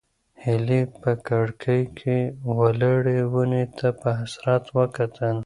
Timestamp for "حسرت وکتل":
4.19-5.37